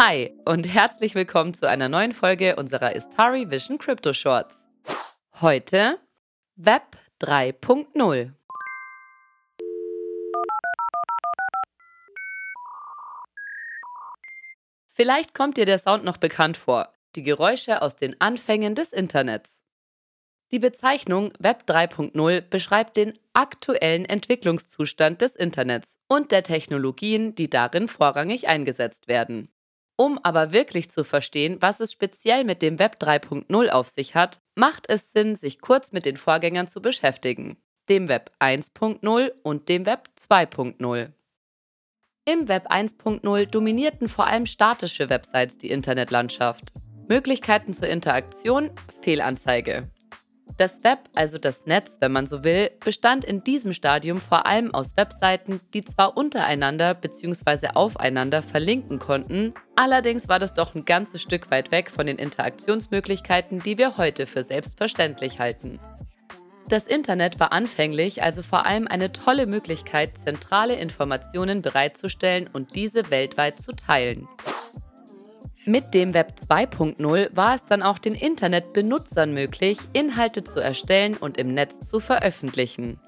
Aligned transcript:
Hi 0.00 0.30
und 0.44 0.62
herzlich 0.62 1.16
willkommen 1.16 1.54
zu 1.54 1.68
einer 1.68 1.88
neuen 1.88 2.12
Folge 2.12 2.54
unserer 2.54 2.94
Istari 2.94 3.50
Vision 3.50 3.78
Crypto 3.78 4.12
Shorts. 4.12 4.68
Heute 5.40 5.98
Web 6.54 6.96
3.0. 7.20 8.30
Vielleicht 14.86 15.34
kommt 15.34 15.56
dir 15.56 15.66
der 15.66 15.78
Sound 15.78 16.04
noch 16.04 16.18
bekannt 16.18 16.56
vor, 16.56 16.92
die 17.16 17.24
Geräusche 17.24 17.82
aus 17.82 17.96
den 17.96 18.20
Anfängen 18.20 18.76
des 18.76 18.92
Internets. 18.92 19.60
Die 20.52 20.60
Bezeichnung 20.60 21.32
Web 21.40 21.64
3.0 21.66 22.42
beschreibt 22.42 22.96
den 22.96 23.18
aktuellen 23.32 24.04
Entwicklungszustand 24.04 25.22
des 25.22 25.34
Internets 25.34 25.98
und 26.06 26.30
der 26.30 26.44
Technologien, 26.44 27.34
die 27.34 27.50
darin 27.50 27.88
vorrangig 27.88 28.46
eingesetzt 28.46 29.08
werden. 29.08 29.50
Um 30.00 30.20
aber 30.22 30.52
wirklich 30.52 30.90
zu 30.90 31.02
verstehen, 31.02 31.56
was 31.58 31.80
es 31.80 31.90
speziell 31.90 32.44
mit 32.44 32.62
dem 32.62 32.78
Web 32.78 32.98
3.0 33.00 33.68
auf 33.70 33.88
sich 33.88 34.14
hat, 34.14 34.40
macht 34.54 34.88
es 34.88 35.10
Sinn, 35.10 35.34
sich 35.34 35.60
kurz 35.60 35.90
mit 35.90 36.06
den 36.06 36.16
Vorgängern 36.16 36.68
zu 36.68 36.80
beschäftigen, 36.80 37.56
dem 37.88 38.08
Web 38.08 38.30
1.0 38.38 39.32
und 39.42 39.68
dem 39.68 39.86
Web 39.86 40.08
2.0. 40.20 41.10
Im 42.26 42.46
Web 42.46 42.70
1.0 42.70 43.46
dominierten 43.46 44.08
vor 44.08 44.28
allem 44.28 44.46
statische 44.46 45.10
Websites 45.10 45.58
die 45.58 45.70
Internetlandschaft. 45.70 46.72
Möglichkeiten 47.08 47.72
zur 47.72 47.88
Interaktion, 47.88 48.70
Fehlanzeige. 49.02 49.88
Das 50.58 50.82
Web, 50.84 51.08
also 51.14 51.38
das 51.38 51.66
Netz, 51.66 51.96
wenn 52.00 52.12
man 52.12 52.26
so 52.26 52.44
will, 52.44 52.70
bestand 52.84 53.24
in 53.24 53.44
diesem 53.44 53.72
Stadium 53.72 54.20
vor 54.20 54.46
allem 54.46 54.74
aus 54.74 54.96
Webseiten, 54.96 55.60
die 55.72 55.84
zwar 55.84 56.16
untereinander 56.16 56.94
bzw. 56.94 57.68
aufeinander 57.74 58.42
verlinken 58.42 58.98
konnten, 58.98 59.54
allerdings 59.78 60.28
war 60.28 60.38
das 60.38 60.54
doch 60.54 60.74
ein 60.74 60.84
ganzes 60.84 61.22
Stück 61.22 61.50
weit 61.50 61.70
weg 61.70 61.90
von 61.90 62.06
den 62.06 62.18
Interaktionsmöglichkeiten, 62.18 63.60
die 63.60 63.78
wir 63.78 63.96
heute 63.96 64.26
für 64.26 64.42
selbstverständlich 64.42 65.38
halten. 65.38 65.78
Das 66.68 66.86
Internet 66.86 67.40
war 67.40 67.52
anfänglich 67.52 68.22
also 68.22 68.42
vor 68.42 68.66
allem 68.66 68.86
eine 68.88 69.12
tolle 69.12 69.46
Möglichkeit, 69.46 70.18
zentrale 70.18 70.74
Informationen 70.74 71.62
bereitzustellen 71.62 72.50
und 72.52 72.74
diese 72.74 73.10
weltweit 73.10 73.58
zu 73.58 73.72
teilen. 73.72 74.28
Mit 75.64 75.94
dem 75.94 76.12
Web 76.12 76.34
2.0 76.46 77.36
war 77.36 77.54
es 77.54 77.64
dann 77.64 77.82
auch 77.82 77.98
den 77.98 78.14
Internetbenutzern 78.14 79.32
möglich, 79.32 79.78
Inhalte 79.92 80.44
zu 80.44 80.60
erstellen 80.60 81.16
und 81.16 81.36
im 81.38 81.54
Netz 81.54 81.80
zu 81.80 82.00
veröffentlichen. 82.00 82.98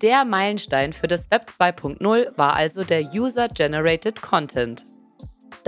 Der 0.00 0.24
Meilenstein 0.24 0.92
für 0.92 1.08
das 1.08 1.30
Web 1.30 1.46
2.0 1.48 2.36
war 2.36 2.54
also 2.54 2.84
der 2.84 3.12
User-Generated 3.12 4.22
Content. 4.22 4.84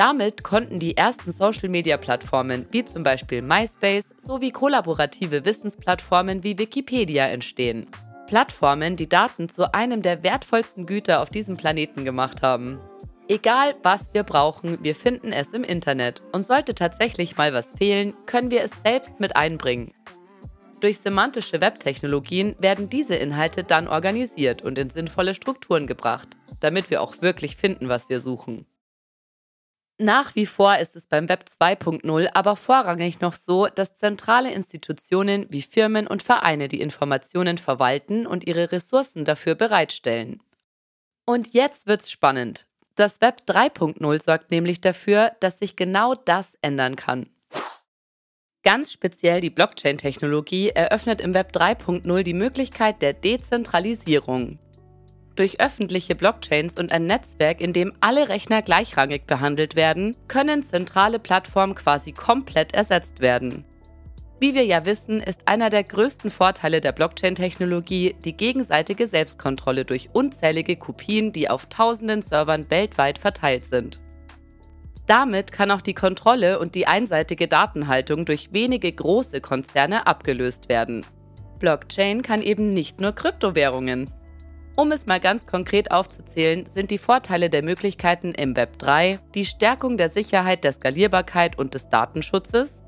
Damit 0.01 0.45
konnten 0.45 0.79
die 0.79 0.97
ersten 0.97 1.31
Social-Media-Plattformen 1.31 2.65
wie 2.71 2.87
zum 2.87 3.03
Beispiel 3.03 3.43
MySpace 3.43 4.15
sowie 4.17 4.51
kollaborative 4.51 5.45
Wissensplattformen 5.45 6.43
wie 6.43 6.57
Wikipedia 6.57 7.27
entstehen. 7.27 7.87
Plattformen, 8.27 8.97
die 8.97 9.11
Daten 9.11 9.51
zu 9.51 9.75
einem 9.75 10.01
der 10.01 10.23
wertvollsten 10.23 10.87
Güter 10.87 11.21
auf 11.21 11.29
diesem 11.29 11.59
Planeten 11.59 12.07
gemacht 12.07 12.41
haben. 12.41 12.81
Egal, 13.29 13.75
was 13.83 14.15
wir 14.15 14.23
brauchen, 14.23 14.83
wir 14.83 14.95
finden 14.95 15.35
es 15.35 15.53
im 15.53 15.65
Internet. 15.65 16.23
Und 16.33 16.47
sollte 16.47 16.75
tatsächlich 16.75 17.37
mal 17.37 17.53
was 17.53 17.73
fehlen, 17.73 18.15
können 18.25 18.51
wir 18.51 18.63
es 18.63 18.71
selbst 18.83 19.21
mit 19.21 19.37
einbringen. 19.37 19.93
Durch 20.81 20.97
semantische 21.01 21.61
Webtechnologien 21.61 22.57
werden 22.59 22.89
diese 22.89 23.17
Inhalte 23.17 23.65
dann 23.65 23.87
organisiert 23.87 24.63
und 24.63 24.79
in 24.79 24.89
sinnvolle 24.89 25.35
Strukturen 25.35 25.87
gebracht, 25.87 26.39
damit 26.61 26.89
wir 26.89 27.03
auch 27.03 27.21
wirklich 27.21 27.57
finden, 27.57 27.91
was 27.91 28.09
wir 28.09 28.21
suchen. 28.21 28.65
Nach 30.03 30.35
wie 30.35 30.47
vor 30.47 30.79
ist 30.79 30.97
es 30.97 31.07
beim 31.07 31.29
Web 31.29 31.45
2.0 31.61 32.31
aber 32.33 32.57
vorrangig 32.57 33.21
noch 33.21 33.35
so, 33.35 33.67
dass 33.67 33.97
zentrale 33.97 34.51
Institutionen 34.51 35.45
wie 35.51 35.61
Firmen 35.61 36.07
und 36.07 36.23
Vereine 36.23 36.69
die 36.69 36.81
Informationen 36.81 37.59
verwalten 37.59 38.27
und 38.27 38.47
ihre 38.47 38.73
Ressourcen 38.73 39.27
dafür 39.27 39.57
bereitstellen. 39.57 40.43
Und 41.27 41.53
jetzt 41.53 41.87
wird's 41.87 42.11
spannend. 42.11 42.67
Das 42.95 43.21
Web 43.21 43.43
3.0 43.47 44.23
sorgt 44.23 44.51
nämlich 44.51 44.81
dafür, 44.81 45.33
dass 45.41 45.59
sich 45.59 45.77
genau 45.77 46.15
das 46.15 46.57
ändern 46.63 46.97
kann. 46.97 47.29
Ganz 48.63 48.93
speziell 48.93 49.43
die 49.43 49.51
Blockchain-Technologie 49.51 50.71
eröffnet 50.71 51.21
im 51.21 51.35
Web 51.35 51.53
3.0 51.55 52.23
die 52.23 52.33
Möglichkeit 52.33 53.03
der 53.03 53.13
Dezentralisierung. 53.13 54.59
Durch 55.41 55.59
öffentliche 55.59 56.15
Blockchains 56.15 56.77
und 56.77 56.93
ein 56.93 57.07
Netzwerk, 57.07 57.63
in 57.63 57.73
dem 57.73 57.95
alle 58.01 58.29
Rechner 58.29 58.61
gleichrangig 58.61 59.25
behandelt 59.27 59.75
werden, 59.75 60.15
können 60.29 60.63
zentrale 60.63 61.19
Plattformen 61.19 61.75
quasi 61.75 62.13
komplett 62.13 62.75
ersetzt 62.75 63.21
werden. 63.21 63.65
Wie 64.39 64.55
wir 64.55 64.67
ja 64.67 64.85
wissen, 64.85 65.23
ist 65.23 65.49
einer 65.49 65.71
der 65.71 65.83
größten 65.83 66.31
Vorteile 66.31 66.83
der 66.83 66.93
Blockchain-Technologie 66.93 68.17
die 68.23 68.37
gegenseitige 68.37 69.07
Selbstkontrolle 69.07 69.87
durch 69.87 70.11
unzählige 70.13 70.77
Kopien, 70.77 71.33
die 71.33 71.49
auf 71.49 71.65
tausenden 71.71 72.21
Servern 72.21 72.67
weltweit 72.69 73.17
verteilt 73.19 73.65
sind. 73.65 73.99
Damit 75.07 75.53
kann 75.53 75.71
auch 75.71 75.81
die 75.81 75.95
Kontrolle 75.95 76.59
und 76.59 76.75
die 76.75 76.87
einseitige 76.87 77.49
Datenhaltung 77.49 78.27
durch 78.27 78.53
wenige 78.53 78.93
große 78.93 79.41
Konzerne 79.41 80.07
abgelöst 80.07 80.69
werden. 80.69 81.07
Blockchain 81.61 82.21
kann 82.21 82.43
eben 82.43 82.75
nicht 82.75 83.01
nur 83.01 83.13
Kryptowährungen. 83.13 84.11
Um 84.81 84.93
es 84.93 85.05
mal 85.05 85.21
ganz 85.21 85.45
konkret 85.45 85.91
aufzuzählen, 85.91 86.65
sind 86.65 86.91
die 86.91 86.97
Vorteile 86.97 87.51
der 87.51 87.63
Möglichkeiten 87.63 88.33
im 88.33 88.57
Web 88.57 88.79
3 88.79 89.19
die 89.35 89.45
Stärkung 89.45 89.99
der 89.99 90.09
Sicherheit, 90.09 90.65
der 90.65 90.73
Skalierbarkeit 90.73 91.59
und 91.59 91.75
des 91.75 91.91
Datenschutzes, 91.91 92.83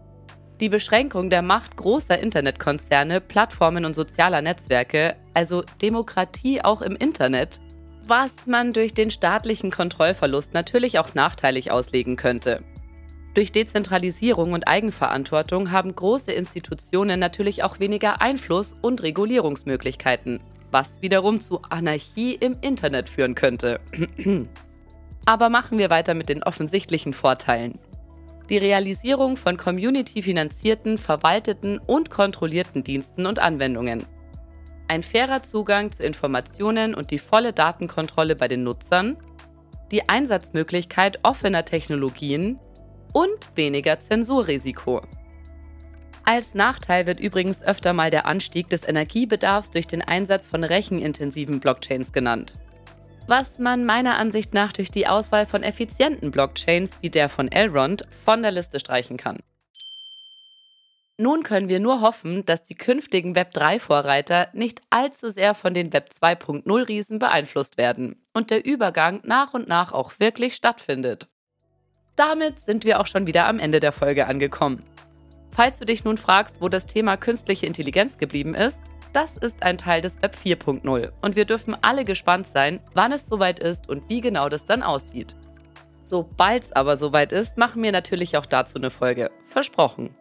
die 0.58 0.70
Beschränkung 0.70 1.28
der 1.28 1.42
Macht 1.42 1.76
großer 1.76 2.18
Internetkonzerne, 2.18 3.20
Plattformen 3.20 3.84
und 3.84 3.92
sozialer 3.92 4.40
Netzwerke, 4.40 5.16
also 5.34 5.64
Demokratie 5.82 6.64
auch 6.64 6.80
im 6.80 6.96
Internet, 6.96 7.60
was 8.06 8.46
man 8.46 8.72
durch 8.72 8.94
den 8.94 9.10
staatlichen 9.10 9.70
Kontrollverlust 9.70 10.54
natürlich 10.54 10.98
auch 10.98 11.12
nachteilig 11.12 11.72
auslegen 11.72 12.16
könnte. 12.16 12.62
Durch 13.34 13.52
Dezentralisierung 13.52 14.54
und 14.54 14.66
Eigenverantwortung 14.66 15.70
haben 15.72 15.94
große 15.94 16.32
Institutionen 16.32 17.20
natürlich 17.20 17.64
auch 17.64 17.80
weniger 17.80 18.22
Einfluss 18.22 18.76
und 18.80 19.02
Regulierungsmöglichkeiten, 19.02 20.40
was 20.72 21.00
wiederum 21.00 21.40
zu 21.40 21.60
Anarchie 21.68 22.34
im 22.34 22.56
Internet 22.60 23.08
führen 23.08 23.34
könnte. 23.34 23.80
Aber 25.26 25.50
machen 25.50 25.78
wir 25.78 25.90
weiter 25.90 26.14
mit 26.14 26.28
den 26.28 26.42
offensichtlichen 26.42 27.12
Vorteilen 27.12 27.78
die 28.52 28.58
Realisierung 28.58 29.38
von 29.38 29.56
community-finanzierten, 29.56 30.98
verwalteten 30.98 31.78
und 31.78 32.10
kontrollierten 32.10 32.84
Diensten 32.84 33.24
und 33.24 33.38
Anwendungen. 33.38 34.04
Ein 34.88 35.02
fairer 35.02 35.42
Zugang 35.42 35.90
zu 35.90 36.02
Informationen 36.02 36.94
und 36.94 37.10
die 37.10 37.18
volle 37.18 37.54
Datenkontrolle 37.54 38.36
bei 38.36 38.48
den 38.48 38.62
Nutzern, 38.62 39.16
die 39.90 40.06
Einsatzmöglichkeit 40.06 41.20
offener 41.22 41.64
Technologien 41.64 42.58
und 43.14 43.48
weniger 43.54 43.98
Zensurrisiko. 43.98 45.00
Als 46.24 46.54
Nachteil 46.54 47.06
wird 47.06 47.20
übrigens 47.20 47.62
öfter 47.62 47.92
mal 47.92 48.10
der 48.10 48.26
Anstieg 48.26 48.68
des 48.70 48.86
Energiebedarfs 48.86 49.70
durch 49.70 49.86
den 49.86 50.02
Einsatz 50.02 50.46
von 50.46 50.64
rechenintensiven 50.64 51.60
Blockchains 51.60 52.12
genannt 52.12 52.56
was 53.26 53.58
man 53.58 53.84
meiner 53.84 54.16
Ansicht 54.16 54.54
nach 54.54 54.72
durch 54.72 54.90
die 54.90 55.06
Auswahl 55.06 55.46
von 55.46 55.62
effizienten 55.62 56.30
Blockchains 56.30 56.98
wie 57.00 57.10
der 57.10 57.28
von 57.28 57.50
Elrond 57.50 58.04
von 58.24 58.42
der 58.42 58.50
Liste 58.50 58.80
streichen 58.80 59.16
kann. 59.16 59.38
Nun 61.18 61.42
können 61.42 61.68
wir 61.68 61.78
nur 61.78 62.00
hoffen, 62.00 62.44
dass 62.46 62.64
die 62.64 62.74
künftigen 62.74 63.36
Web3-Vorreiter 63.36 64.48
nicht 64.54 64.80
allzu 64.90 65.30
sehr 65.30 65.54
von 65.54 65.72
den 65.72 65.92
Web 65.92 66.08
2.0-Riesen 66.12 67.18
beeinflusst 67.18 67.76
werden 67.76 68.20
und 68.32 68.50
der 68.50 68.64
Übergang 68.64 69.20
nach 69.22 69.54
und 69.54 69.68
nach 69.68 69.92
auch 69.92 70.18
wirklich 70.18 70.54
stattfindet. 70.54 71.28
Damit 72.16 72.60
sind 72.60 72.84
wir 72.84 72.98
auch 72.98 73.06
schon 73.06 73.26
wieder 73.26 73.46
am 73.46 73.58
Ende 73.58 73.78
der 73.78 73.92
Folge 73.92 74.26
angekommen. 74.26 74.82
Falls 75.54 75.78
du 75.78 75.84
dich 75.84 76.04
nun 76.04 76.16
fragst, 76.16 76.60
wo 76.60 76.68
das 76.68 76.86
Thema 76.86 77.16
künstliche 77.16 77.66
Intelligenz 77.66 78.16
geblieben 78.16 78.54
ist, 78.54 78.80
das 79.12 79.36
ist 79.36 79.62
ein 79.62 79.76
Teil 79.76 80.00
des 80.00 80.20
Web 80.22 80.36
4.0 80.42 81.12
und 81.20 81.36
wir 81.36 81.44
dürfen 81.44 81.76
alle 81.82 82.04
gespannt 82.04 82.46
sein, 82.46 82.80
wann 82.94 83.12
es 83.12 83.26
soweit 83.26 83.58
ist 83.58 83.88
und 83.88 84.08
wie 84.08 84.22
genau 84.22 84.48
das 84.48 84.64
dann 84.64 84.82
aussieht. 84.82 85.36
Sobald 85.98 86.64
es 86.64 86.72
aber 86.72 86.96
soweit 86.96 87.32
ist, 87.32 87.58
machen 87.58 87.82
wir 87.82 87.92
natürlich 87.92 88.36
auch 88.36 88.46
dazu 88.46 88.78
eine 88.78 88.90
Folge. 88.90 89.30
Versprochen. 89.44 90.16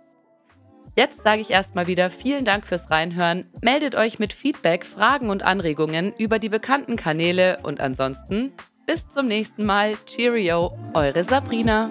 Jetzt 0.95 1.21
sage 1.23 1.39
ich 1.41 1.49
erstmal 1.49 1.87
wieder 1.87 2.09
vielen 2.09 2.43
Dank 2.43 2.67
fürs 2.67 2.91
Reinhören. 2.91 3.49
Meldet 3.61 3.95
euch 3.95 4.19
mit 4.19 4.33
Feedback, 4.33 4.85
Fragen 4.85 5.29
und 5.29 5.41
Anregungen 5.41 6.13
über 6.17 6.37
die 6.37 6.49
bekannten 6.49 6.97
Kanäle 6.97 7.59
und 7.63 7.79
ansonsten 7.79 8.51
bis 8.85 9.07
zum 9.07 9.27
nächsten 9.27 9.65
Mal. 9.65 9.95
Cheerio, 10.05 10.77
eure 10.93 11.23
Sabrina. 11.23 11.89